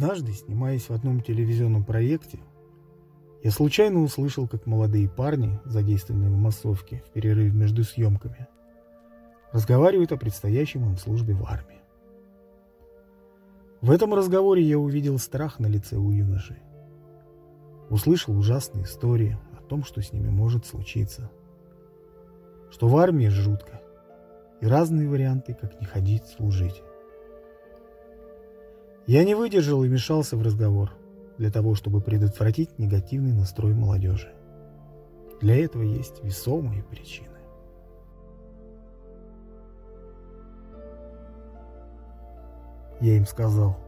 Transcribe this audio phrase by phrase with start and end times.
[0.00, 2.38] Однажды, снимаясь в одном телевизионном проекте,
[3.42, 8.46] я случайно услышал, как молодые парни, задействованные в массовке в перерыве между съемками,
[9.50, 11.80] разговаривают о предстоящем им службе в армии.
[13.80, 16.62] В этом разговоре я увидел страх на лице у юноши.
[17.90, 21.28] Услышал ужасные истории о том, что с ними может случиться.
[22.70, 23.80] Что в армии жутко.
[24.60, 26.84] И разные варианты, как не ходить служить.
[29.08, 30.92] Я не выдержал и мешался в разговор
[31.38, 34.28] для того, чтобы предотвратить негативный настрой молодежи.
[35.40, 37.38] Для этого есть весомые причины.
[43.00, 43.78] Я им сказал,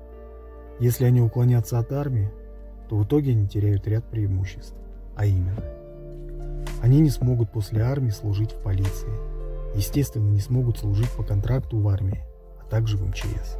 [0.79, 2.31] если они уклонятся от армии,
[2.89, 4.75] то в итоге они теряют ряд преимуществ.
[5.17, 5.63] А именно,
[6.83, 9.13] они не смогут после армии служить в полиции,
[9.77, 12.25] естественно, не смогут служить по контракту в армии,
[12.59, 13.59] а также в МЧС.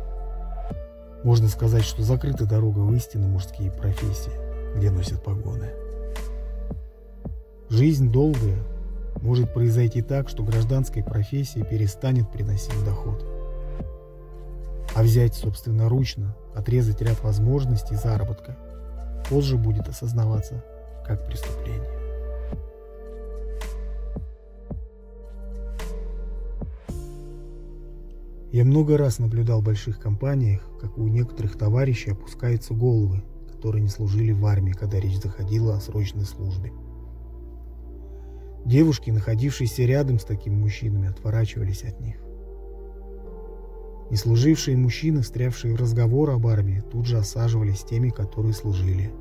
[1.25, 4.33] Можно сказать, что закрыта дорога в истинно мужские профессии,
[4.77, 5.71] где носят погоны.
[7.69, 8.59] Жизнь долгая,
[9.21, 13.23] может произойти так, что гражданская профессия перестанет приносить доход.
[14.95, 18.57] А взять собственноручно, отрезать ряд возможностей заработка,
[19.29, 20.65] позже будет осознаваться
[21.07, 22.00] как преступление.
[28.53, 33.89] Я много раз наблюдал в больших компаниях, как у некоторых товарищей опускаются головы, которые не
[33.89, 36.73] служили в армии, когда речь заходила о срочной службе.
[38.65, 42.17] Девушки, находившиеся рядом с такими мужчинами, отворачивались от них.
[44.11, 49.13] Не служившие мужчины, встрявшие в разговор об армии, тут же осаживались теми, которые служили.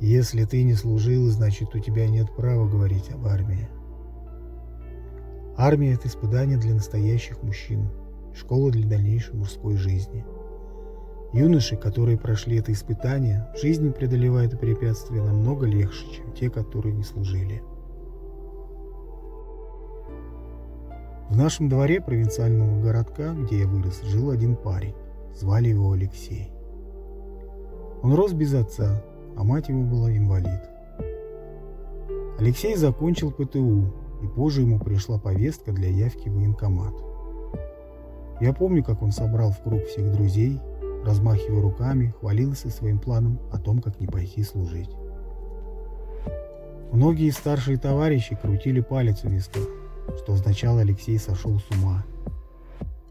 [0.00, 3.68] Если ты не служил, значит у тебя нет права говорить об армии.
[5.58, 7.88] Армия– это испытание для настоящих мужчин,
[8.34, 10.24] школа для дальнейшей мужской жизни.
[11.32, 17.02] Юноши, которые прошли это испытание, в жизни преодолевают препятствия намного легче, чем те, которые не
[17.02, 17.62] служили.
[21.30, 24.94] В нашем дворе провинциального городка, где я вырос, жил один парень.
[25.34, 26.50] Звали его Алексей.
[28.02, 29.02] Он рос без отца,
[29.36, 30.60] а мать его была инвалид.
[32.38, 36.94] Алексей закончил ПТУ, и позже ему пришла повестка для явки в военкомат.
[38.40, 40.60] Я помню, как он собрал в круг всех друзей,
[41.04, 44.90] размахивая руками, хвалился своим планом о том, как не пойти служить.
[46.92, 49.60] Многие старшие товарищи крутили палец у виска,
[50.18, 52.04] что означало Алексей сошел с ума,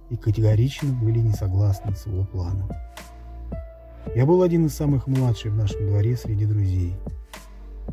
[0.10, 2.70] и категорично были не согласны с его планом.
[4.16, 6.94] Я был один из самых младших в нашем дворе среди друзей.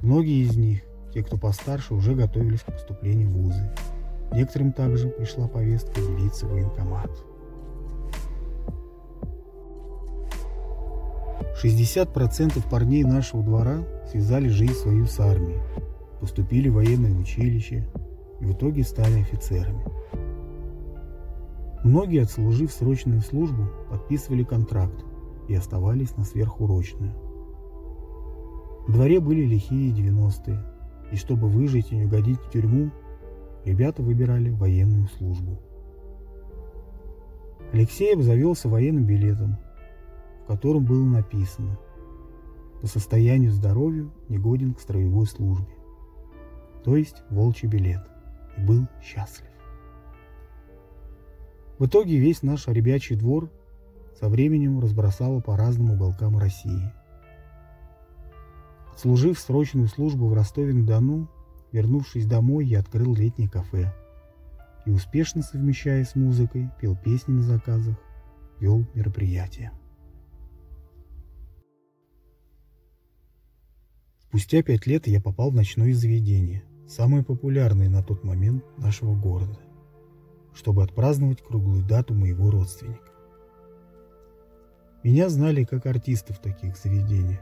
[0.03, 3.71] Многие из них те, кто постарше, уже готовились к поступлению в вузы.
[4.33, 7.11] Некоторым также пришла повестка явиться в военкомат.
[11.63, 15.61] 60% парней нашего двора связали жизнь свою с армией,
[16.21, 17.87] поступили в военное училище
[18.41, 19.85] и в итоге стали офицерами.
[21.85, 25.05] Многие, отслужив срочную службу, подписывали контракт
[25.49, 27.13] и оставались на сверхурочную.
[28.87, 30.72] В дворе были лихие 90-е,
[31.13, 32.91] и чтобы выжить и не угодить в тюрьму,
[33.65, 35.61] ребята выбирали военную службу.
[37.73, 39.59] Алексей обзавелся военным билетом,
[40.43, 41.79] в котором было написано
[42.81, 45.73] «По состоянию здоровья негоден к строевой службе»,
[46.83, 48.03] то есть волчий билет,
[48.57, 49.49] и был счастлив.
[51.79, 53.51] В итоге весь наш ребячий двор
[54.19, 56.93] со временем разбросало по разным уголкам России–
[58.97, 61.29] Служив срочную службу в Ростове-на-Дону,
[61.73, 63.93] вернувшись домой, я открыл летнее кафе
[64.85, 67.97] и, успешно совмещая с музыкой, пел песни на заказах,
[68.61, 69.73] вел мероприятия.
[74.21, 79.61] Спустя пять лет я попал в ночное заведение, самое популярное на тот момент нашего города,
[80.55, 83.11] чтобы отпраздновать круглую дату моего родственника.
[85.03, 87.41] Меня знали как артиста в таких заведениях,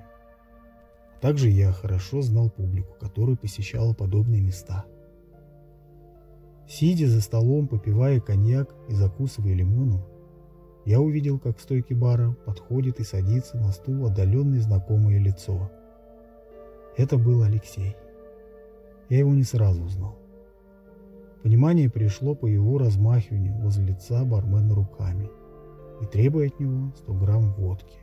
[1.20, 4.84] также я хорошо знал публику, которая посещала подобные места.
[6.67, 10.02] Сидя за столом, попивая коньяк и закусывая лимоном,
[10.87, 15.70] я увидел, как в стойке бара подходит и садится на стул отдаленное знакомое лицо.
[16.96, 17.96] Это был Алексей.
[19.08, 20.17] Я его не сразу узнал.
[21.43, 25.28] Понимание пришло по его размахиванию возле лица бармена руками
[26.00, 27.99] и требуя от него 100 грамм водки.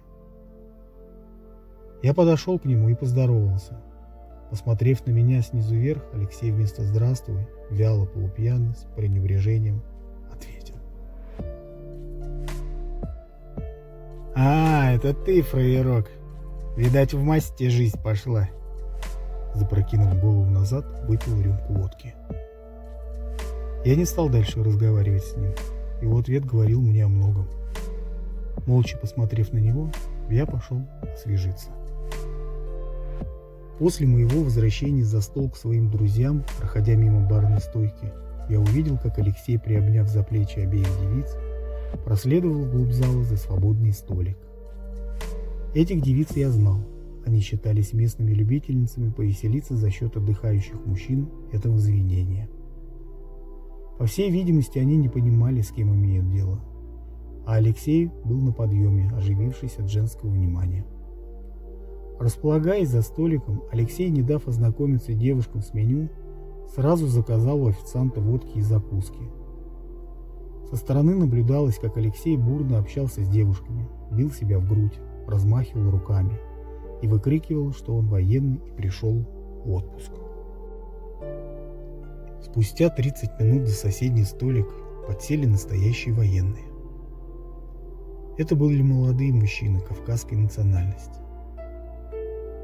[2.03, 3.79] Я подошел к нему и поздоровался.
[4.49, 9.81] Посмотрев на меня снизу вверх, Алексей вместо «здравствуй» вяло полупьяно с пренебрежением
[10.31, 10.75] ответил.
[14.35, 16.09] «А, это ты, фраерок.
[16.77, 18.47] Видать, в масти жизнь пошла.
[19.55, 22.13] Запрокинув голову назад, выпил рюмку водки.
[23.83, 25.53] Я не стал дальше разговаривать с ним.
[26.01, 27.47] Его ответ говорил мне о многом.
[28.67, 29.91] Молча посмотрев на него,
[30.29, 31.71] я пошел освежиться.
[33.79, 38.11] После моего возвращения за стол к своим друзьям, проходя мимо барной стойки,
[38.49, 41.35] я увидел, как Алексей, приобняв за плечи обеих девиц,
[42.03, 44.37] проследовал вглубь зала за свободный столик.
[45.75, 46.79] Этих девиц я знал.
[47.25, 52.49] Они считались местными любительницами повеселиться за счет отдыхающих мужчин этого заведения.
[53.99, 56.61] По всей видимости, они не понимали, с кем имеют дело.
[57.45, 60.85] А Алексей был на подъеме, оживившись от женского внимания.
[62.19, 66.09] Располагаясь за столиком, Алексей, не дав ознакомиться девушкам с меню,
[66.73, 69.21] сразу заказал у официанта водки и закуски.
[70.69, 76.39] Со стороны наблюдалось, как Алексей бурно общался с девушками, бил себя в грудь, размахивал руками
[77.01, 79.25] и выкрикивал, что он военный и пришел
[79.63, 80.11] в отпуск.
[82.41, 84.67] Спустя 30 минут за соседний столик
[85.07, 86.65] подсели настоящие военные.
[88.37, 91.26] Это были молодые мужчины кавказской национальности.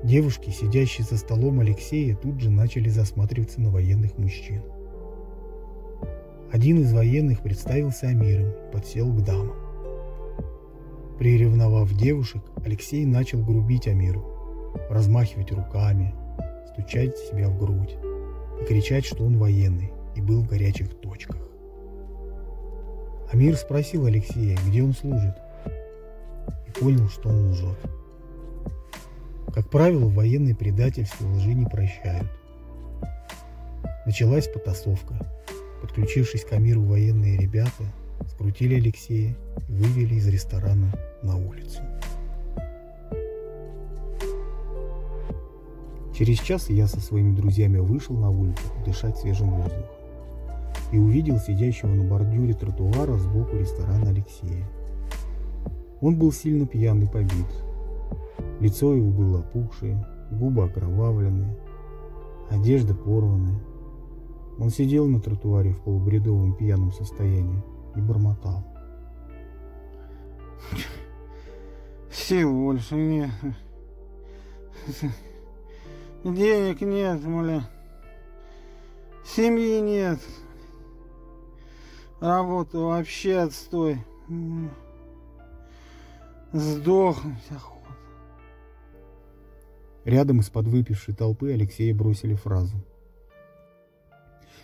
[0.03, 4.61] Девушки, сидящие за столом Алексея, тут же начали засматриваться на военных мужчин.
[6.51, 9.55] Один из военных представился Амиром и подсел к дамам.
[11.17, 16.13] Приревновав девушек, Алексей начал грубить Амиру, размахивать руками,
[16.73, 17.95] стучать себя в грудь
[18.61, 21.37] и кричать, что он военный и был в горячих точках.
[23.31, 25.35] Амир спросил Алексея, где он служит,
[26.67, 27.77] и понял, что он лжет.
[29.53, 32.27] Как правило, военные предательство лжи не прощают.
[34.05, 35.13] Началась потасовка.
[35.79, 37.83] Подключившись к Амиру военные ребята
[38.29, 39.35] скрутили Алексея
[39.69, 40.91] и вывели из ресторана
[41.21, 41.81] на улицу.
[46.17, 49.85] Через час я со своими друзьями вышел на улицу дышать свежим воздухом
[50.91, 54.67] и увидел сидящего на бордюре тротуара сбоку ресторана Алексея.
[56.01, 57.47] Он был сильно пьяный побит.
[58.63, 61.53] Лицо его было опухшее, губы окровавленные,
[62.49, 63.61] одежда порванная.
[64.57, 67.61] Он сидел на тротуаре в полубредовом пьяном состоянии
[67.93, 68.63] и бормотал.
[72.09, 73.31] Сил больше нет.
[76.23, 77.69] Денег нет, моля.
[79.25, 80.21] Семьи нет.
[82.21, 83.97] Работа вообще отстой.
[86.53, 87.82] Сдохнуть охота.
[90.05, 92.75] Рядом из подвыпившей толпы Алексея бросили фразу.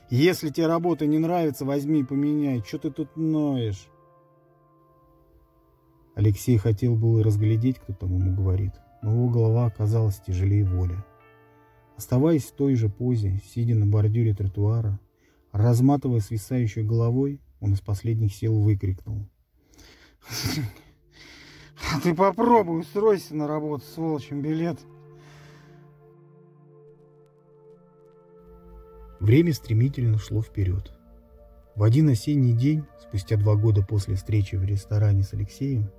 [0.09, 2.63] Если тебе работа не нравится, возьми и поменяй.
[2.65, 3.87] Что ты тут ноешь?
[6.15, 10.97] Алексей хотел было разглядеть, кто там ему говорит, но его голова оказалась тяжелее воли.
[11.95, 14.99] Оставаясь в той же позе, сидя на бордюре тротуара,
[15.51, 19.29] разматывая свисающей головой, он из последних сил выкрикнул.
[21.93, 24.79] А ты попробуй, устройся на работу, сволочем билет.
[29.19, 30.91] Время стремительно шло вперед.
[31.75, 35.89] В один осенний день, спустя два года после встречи в ресторане с Алексеем,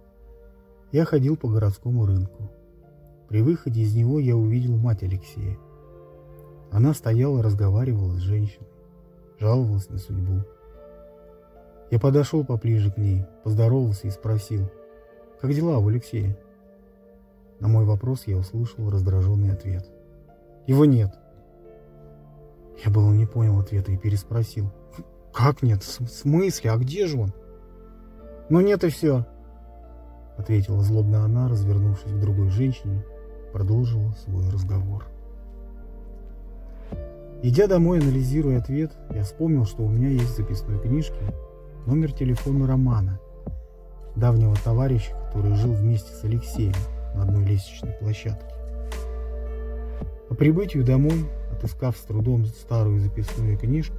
[0.91, 2.51] я ходил по городскому рынку.
[3.29, 5.59] При выходе из него я увидел мать Алексея.
[6.73, 8.69] Она стояла и разговаривала с женщиной,
[9.39, 10.45] жаловалась на судьбу.
[11.91, 14.71] Я подошел поближе к ней, поздоровался и спросил,
[15.41, 16.39] как дела у Алексея?
[17.59, 19.91] На мой вопрос я услышал раздраженный ответ.
[20.67, 21.20] Его нет.
[22.85, 24.71] Я было не понял ответа и переспросил.
[25.33, 25.83] Как нет?
[25.83, 26.71] В смысле?
[26.71, 27.33] А где же он?
[28.49, 29.25] Ну нет и все
[30.41, 33.05] ответила злобно она, развернувшись к другой женщине,
[33.53, 35.05] продолжила свой разговор.
[37.43, 41.33] Идя домой, анализируя ответ, я вспомнил, что у меня есть в записной книжке
[41.87, 43.19] номер телефона Романа,
[44.17, 46.75] давнего товарища, который жил вместе с Алексеем
[47.15, 48.55] на одной лестничной площадке.
[50.29, 51.25] По прибытию домой,
[51.61, 53.97] отыскав с трудом старую записную книжку,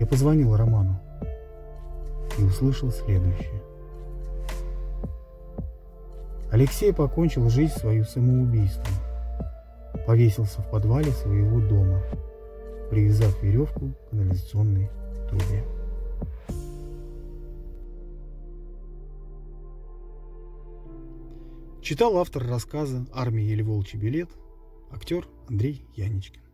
[0.00, 0.98] я позвонил Роману
[2.38, 3.62] и услышал следующее.
[6.50, 8.92] Алексей покончил жизнь свою самоубийством.
[10.06, 12.00] Повесился в подвале своего дома,
[12.90, 14.90] привязав веревку к канализационной
[15.28, 15.64] трубе.
[21.82, 24.28] Читал автор рассказа «Армия или волчий билет»
[24.96, 26.45] актер Андрей Яничкин.